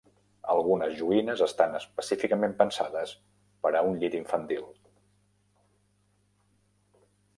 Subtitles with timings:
[0.51, 3.13] Algunes joguines estan específicament pensades
[3.67, 4.67] per a un llit infantil.